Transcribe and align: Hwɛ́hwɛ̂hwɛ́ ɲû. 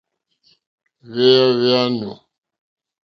Hwɛ́hwɛ̂hwɛ́ 1.09 1.83
ɲû. 1.99 2.11